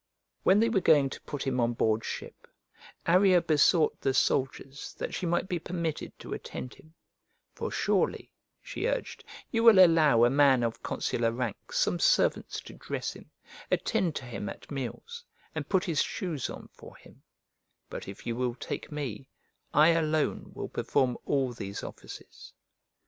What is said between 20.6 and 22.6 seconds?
perform all these offices."